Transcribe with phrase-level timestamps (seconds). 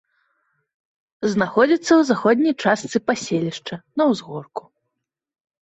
[1.33, 4.63] Знаходзіцца ў заходняй частцы паселішча, на ўзгорку.